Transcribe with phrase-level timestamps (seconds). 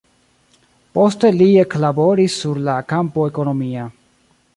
[0.97, 3.85] Poste li eklaboris sur la kampo ekonomia.